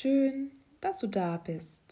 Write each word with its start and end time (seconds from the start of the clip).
schön, 0.00 0.52
dass 0.80 1.00
du 1.00 1.08
da 1.08 1.36
bist. 1.36 1.82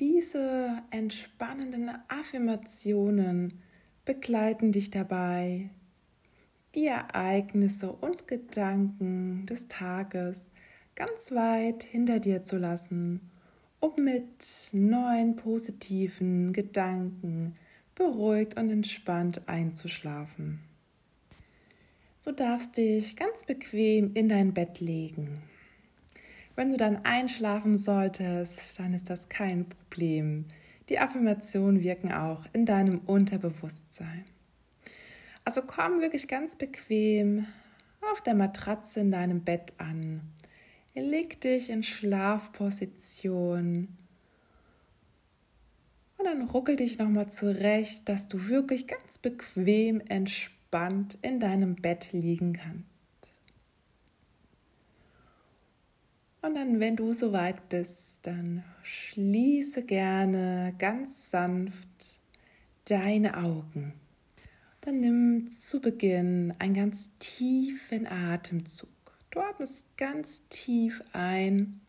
Diese 0.00 0.82
entspannenden 0.90 1.90
Affirmationen 2.08 3.62
begleiten 4.04 4.72
dich 4.72 4.90
dabei, 4.90 5.70
die 6.74 6.86
Ereignisse 6.86 7.90
und 7.90 8.28
Gedanken 8.28 9.46
des 9.46 9.68
Tages 9.68 10.48
ganz 10.94 11.32
weit 11.32 11.84
hinter 11.84 12.20
dir 12.20 12.44
zu 12.44 12.58
lassen, 12.58 13.30
um 13.80 13.92
mit 13.96 14.70
neuen 14.72 15.36
positiven 15.36 16.52
Gedanken 16.52 17.54
beruhigt 17.94 18.58
und 18.58 18.68
entspannt 18.68 19.48
einzuschlafen. 19.48 20.60
Du 22.24 22.32
darfst 22.32 22.76
dich 22.76 23.16
ganz 23.16 23.44
bequem 23.44 24.12
in 24.12 24.28
dein 24.28 24.52
Bett 24.52 24.80
legen. 24.80 25.42
Wenn 26.60 26.72
du 26.72 26.76
dann 26.76 27.06
einschlafen 27.06 27.74
solltest, 27.74 28.78
dann 28.78 28.92
ist 28.92 29.08
das 29.08 29.30
kein 29.30 29.66
Problem. 29.66 30.44
Die 30.90 30.98
Affirmationen 30.98 31.82
wirken 31.82 32.12
auch 32.12 32.44
in 32.52 32.66
deinem 32.66 32.98
Unterbewusstsein. 32.98 34.26
Also 35.42 35.62
komm 35.62 36.02
wirklich 36.02 36.28
ganz 36.28 36.56
bequem 36.56 37.46
auf 38.12 38.20
der 38.20 38.34
Matratze 38.34 39.00
in 39.00 39.10
deinem 39.10 39.42
Bett 39.42 39.72
an. 39.78 40.20
Leg 40.94 41.40
dich 41.40 41.70
in 41.70 41.82
Schlafposition 41.82 43.96
und 46.18 46.24
dann 46.26 46.42
ruckel 46.42 46.76
dich 46.76 46.98
nochmal 46.98 47.30
zurecht, 47.30 48.06
dass 48.06 48.28
du 48.28 48.48
wirklich 48.48 48.86
ganz 48.86 49.16
bequem 49.16 50.02
entspannt 50.10 51.16
in 51.22 51.40
deinem 51.40 51.76
Bett 51.76 52.12
liegen 52.12 52.52
kannst. 52.52 52.89
Und 56.42 56.54
dann, 56.54 56.80
wenn 56.80 56.96
du 56.96 57.12
soweit 57.12 57.68
bist, 57.68 58.20
dann 58.22 58.64
schließe 58.82 59.82
gerne 59.82 60.74
ganz 60.78 61.30
sanft 61.30 62.18
deine 62.86 63.36
Augen. 63.36 63.92
Dann 64.80 65.00
nimm 65.00 65.50
zu 65.50 65.80
Beginn 65.80 66.54
einen 66.58 66.74
ganz 66.74 67.10
tiefen 67.18 68.06
Atemzug. 68.06 68.88
Du 69.30 69.40
atmest 69.40 69.84
ganz 69.98 70.42
tief 70.48 71.02
ein 71.12 71.80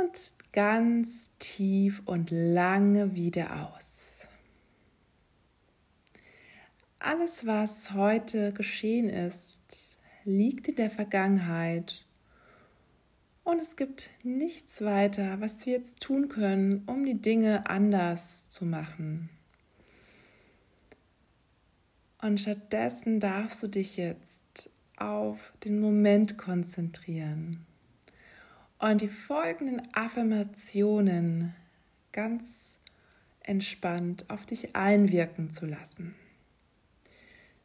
und 0.00 0.34
ganz 0.52 1.30
tief 1.40 2.02
und 2.06 2.30
lange 2.30 3.16
wieder 3.16 3.68
aus. 3.68 4.28
Alles, 7.00 7.44
was 7.44 7.92
heute 7.92 8.52
geschehen 8.52 9.10
ist, 9.10 9.83
liegt 10.24 10.68
in 10.68 10.76
der 10.76 10.90
Vergangenheit 10.90 12.04
und 13.44 13.60
es 13.60 13.76
gibt 13.76 14.10
nichts 14.22 14.82
weiter, 14.82 15.40
was 15.40 15.64
wir 15.66 15.74
jetzt 15.74 16.00
tun 16.00 16.28
können, 16.28 16.82
um 16.86 17.04
die 17.04 17.20
Dinge 17.20 17.68
anders 17.68 18.50
zu 18.50 18.64
machen. 18.64 19.28
Und 22.22 22.40
stattdessen 22.40 23.20
darfst 23.20 23.62
du 23.62 23.68
dich 23.68 23.98
jetzt 23.98 24.70
auf 24.96 25.52
den 25.62 25.78
Moment 25.78 26.38
konzentrieren 26.38 27.66
und 28.78 29.02
die 29.02 29.08
folgenden 29.08 29.82
Affirmationen 29.92 31.54
ganz 32.12 32.78
entspannt 33.40 34.24
auf 34.28 34.46
dich 34.46 34.74
einwirken 34.74 35.50
zu 35.50 35.66
lassen. 35.66 36.14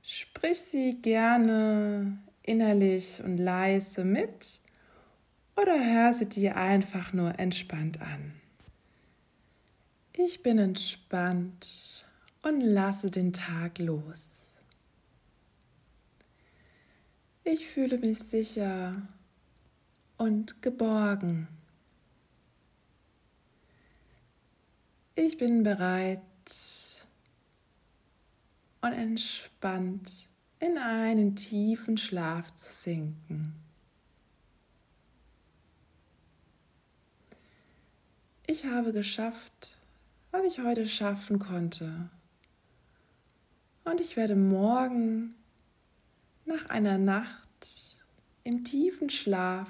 Sprich 0.01 0.59
sie 0.59 1.01
gerne 1.01 2.17
innerlich 2.49 3.23
und 3.23 3.37
leise 3.37 4.03
mit 4.03 4.59
oder 5.55 5.79
hör 5.79 6.13
sie 6.13 6.25
dir 6.25 6.55
einfach 6.55 7.13
nur 7.13 7.37
entspannt 7.37 8.01
an. 8.01 8.33
Ich 10.13 10.41
bin 10.41 10.57
entspannt 10.57 11.67
und 12.41 12.61
lasse 12.61 13.11
den 13.11 13.33
Tag 13.33 13.77
los. 13.77 14.55
Ich 17.43 17.67
fühle 17.67 17.99
mich 17.99 18.17
sicher 18.17 19.07
und 20.17 20.63
geborgen. 20.63 21.47
Ich 25.13 25.37
bin 25.37 25.61
bereit 25.61 26.19
und 28.81 28.93
entspannt 28.93 30.28
in 30.59 30.77
einen 30.77 31.35
tiefen 31.35 31.97
Schlaf 31.97 32.53
zu 32.53 32.71
sinken. 32.71 33.55
Ich 38.45 38.65
habe 38.65 38.91
geschafft, 38.91 39.77
was 40.31 40.43
ich 40.43 40.59
heute 40.59 40.87
schaffen 40.87 41.39
konnte. 41.39 42.09
Und 43.85 44.01
ich 44.01 44.17
werde 44.17 44.35
morgen 44.35 45.35
nach 46.45 46.69
einer 46.69 46.97
Nacht 46.97 47.67
im 48.43 48.63
tiefen 48.63 49.09
Schlaf 49.09 49.67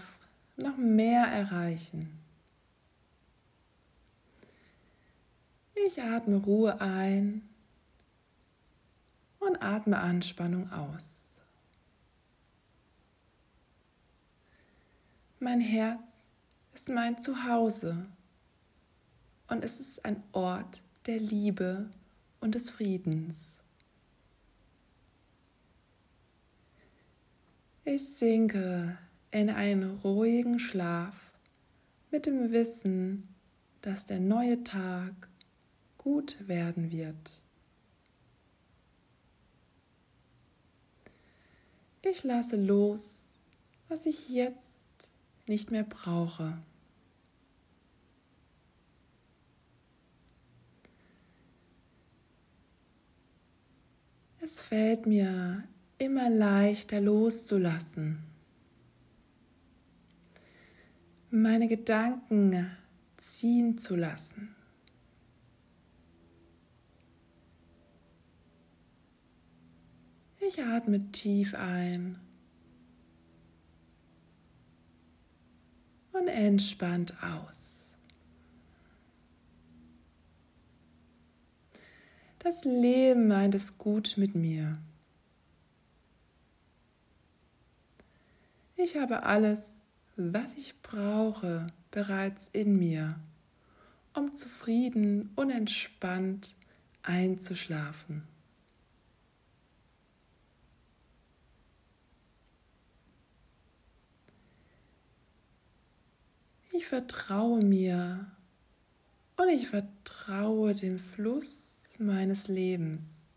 noch 0.56 0.78
mehr 0.78 1.26
erreichen. 1.26 2.20
Ich 5.88 6.02
atme 6.02 6.38
Ruhe 6.38 6.80
ein 6.82 7.49
und 9.40 9.62
atme 9.62 9.98
Anspannung 9.98 10.72
aus. 10.72 11.16
Mein 15.40 15.62
Herz 15.62 16.12
ist 16.74 16.90
mein 16.90 17.20
Zuhause 17.20 18.06
und 19.48 19.64
es 19.64 19.80
ist 19.80 20.04
ein 20.06 20.22
Ort 20.34 20.82
der 21.06 21.20
Liebe 21.20 21.90
und 22.42 22.56
des 22.56 22.70
Friedens. 22.70 23.36
Ich 27.86 28.08
sinke 28.08 28.98
in 29.32 29.50
einen 29.50 30.00
ruhigen 30.00 30.60
Schlaf 30.60 31.16
mit 32.12 32.26
dem 32.26 32.52
Wissen, 32.52 33.28
dass 33.82 34.06
der 34.06 34.20
neue 34.20 34.64
Tag 34.64 35.14
gut 35.98 36.48
werden 36.48 36.92
wird. 36.92 37.39
Ich 42.02 42.24
lasse 42.24 42.56
los, 42.56 43.24
was 43.90 44.06
ich 44.06 44.30
jetzt 44.30 44.70
nicht 45.48 45.70
mehr 45.72 45.84
brauche. 45.84 46.58
Es 54.40 54.62
fällt 54.62 55.06
mir 55.06 55.64
immer 55.98 56.30
leichter 56.30 57.02
loszulassen. 57.02 58.20
Meine 61.30 61.68
Gedanken 61.68 62.72
ziehen 63.18 63.78
zu 63.78 63.96
lassen. 63.96 64.56
Ich 70.50 70.64
atme 70.64 71.12
tief 71.12 71.54
ein 71.54 72.18
und 76.12 76.28
entspannt 76.28 77.14
aus. 77.22 77.94
Das 82.40 82.66
Leben 82.66 83.28
meint 83.28 83.54
es 83.54 83.78
gut 83.78 84.16
mit 84.18 84.34
mir. 84.34 84.80
Ich 88.76 88.98
habe 88.98 89.22
alles, 89.22 89.62
was 90.16 90.52
ich 90.58 90.82
brauche, 90.82 91.68
bereits 91.92 92.50
in 92.54 92.76
mir, 92.76 93.20
um 94.16 94.36
zufrieden 94.36 95.30
und 95.36 95.52
entspannt 95.52 96.56
einzuschlafen. 97.04 98.24
Ich 106.80 106.88
vertraue 106.88 107.62
mir 107.62 108.26
und 109.36 109.50
ich 109.50 109.68
vertraue 109.68 110.74
dem 110.74 110.98
Fluss 110.98 111.96
meines 112.00 112.48
Lebens. 112.48 113.36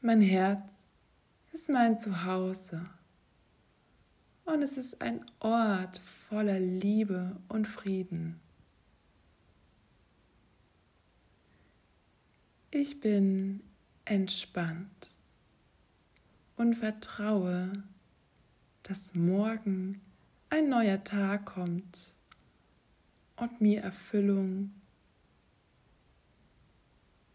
Mein 0.00 0.22
Herz 0.22 0.72
ist 1.50 1.68
mein 1.68 1.98
Zuhause 1.98 2.88
und 4.44 4.62
es 4.62 4.78
ist 4.78 5.02
ein 5.02 5.28
Ort 5.40 6.00
voller 6.28 6.60
Liebe 6.60 7.34
und 7.48 7.66
Frieden. 7.66 8.40
Ich 12.70 13.00
bin 13.00 13.64
entspannt 14.04 15.13
und 16.56 16.76
vertraue, 16.76 17.72
dass 18.82 19.14
morgen 19.14 20.00
ein 20.50 20.68
neuer 20.68 21.02
Tag 21.02 21.46
kommt 21.46 22.14
und 23.36 23.60
mir 23.60 23.82
Erfüllung 23.82 24.72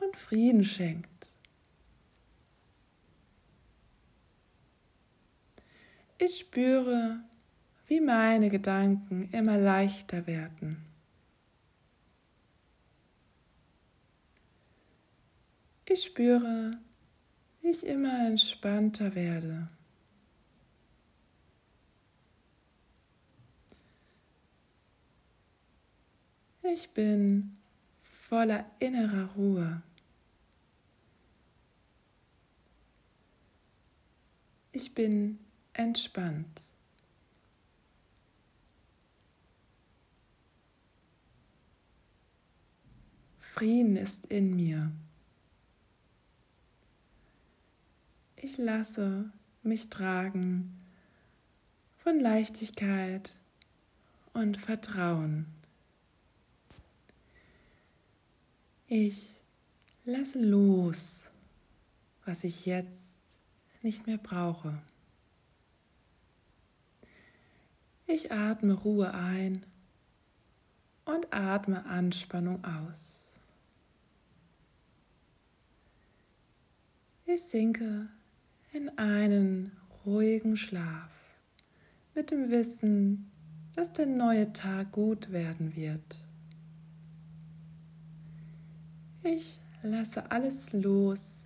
und 0.01 0.15
Frieden 0.15 0.63
schenkt. 0.63 1.27
Ich 6.17 6.39
spüre, 6.39 7.21
wie 7.87 8.01
meine 8.01 8.49
Gedanken 8.49 9.29
immer 9.31 9.57
leichter 9.57 10.27
werden. 10.27 10.85
Ich 15.85 16.03
spüre, 16.03 16.77
ich 17.61 17.85
immer 17.85 18.27
entspannter 18.27 19.15
werde. 19.15 19.67
Ich 26.63 26.89
bin 26.91 27.53
voller 28.03 28.65
innerer 28.79 29.31
Ruhe. 29.35 29.81
Ich 34.71 34.93
bin 34.93 35.39
entspannt. 35.73 36.61
Frieden 43.39 43.97
ist 43.97 44.25
in 44.27 44.55
mir. 44.55 44.91
Ich 48.49 48.57
lasse 48.57 49.31
mich 49.61 49.91
tragen 49.91 50.75
von 51.99 52.19
Leichtigkeit 52.19 53.35
und 54.33 54.57
Vertrauen. 54.57 55.45
Ich 58.87 59.29
lasse 60.03 60.39
los, 60.39 61.29
was 62.25 62.43
ich 62.43 62.65
jetzt 62.65 63.19
nicht 63.83 64.07
mehr 64.07 64.17
brauche. 64.17 64.81
Ich 68.07 68.31
atme 68.31 68.73
Ruhe 68.73 69.13
ein 69.13 69.63
und 71.05 71.31
atme 71.31 71.85
Anspannung 71.85 72.65
aus. 72.65 73.25
Ich 77.27 77.43
sinke 77.43 78.09
in 78.71 78.89
einen 78.97 79.71
ruhigen 80.05 80.55
Schlaf 80.55 81.09
mit 82.13 82.31
dem 82.31 82.51
Wissen, 82.51 83.31
dass 83.75 83.91
der 83.93 84.05
neue 84.05 84.53
Tag 84.53 84.91
gut 84.91 85.31
werden 85.31 85.75
wird. 85.75 86.23
Ich 89.23 89.59
lasse 89.81 90.31
alles 90.31 90.73
los, 90.73 91.41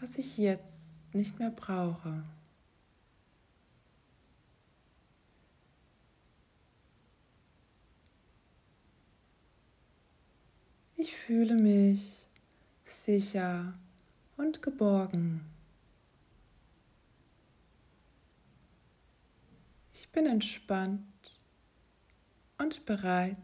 was 0.00 0.16
ich 0.16 0.38
jetzt 0.38 1.14
nicht 1.14 1.38
mehr 1.38 1.50
brauche. 1.50 2.24
Ich 10.96 11.14
fühle 11.14 11.54
mich 11.54 12.26
sicher 12.84 13.74
und 14.36 14.62
geborgen. 14.62 15.57
Ich 20.08 20.12
bin 20.12 20.24
entspannt 20.24 21.04
und 22.56 22.86
bereit 22.86 23.36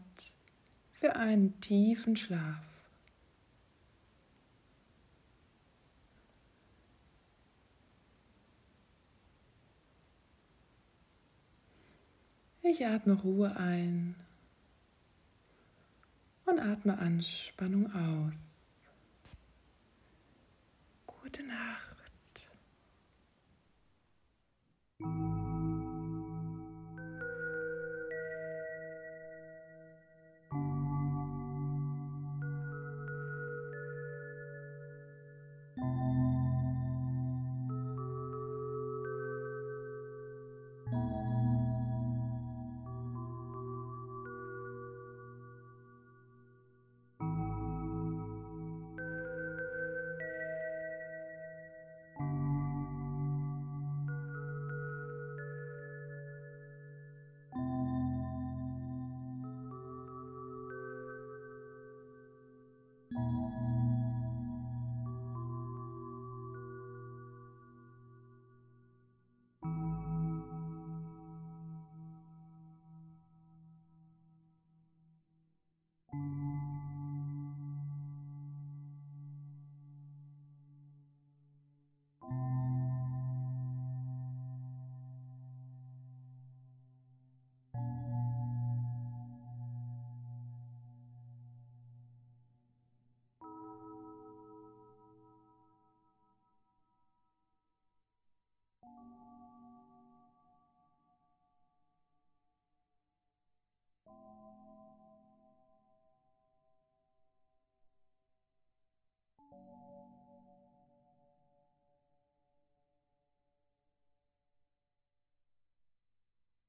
für 0.99 1.15
einen 1.15 1.61
tiefen 1.61 2.17
Schlaf. 2.17 2.65
Ich 12.63 12.83
atme 12.83 13.13
Ruhe 13.13 13.55
ein 13.57 14.15
und 16.45 16.59
atme 16.59 16.97
Anspannung 16.97 17.93
aus. 17.93 18.71
Gute 21.05 21.45
Nacht. 21.45 21.95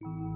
you. 0.07 0.36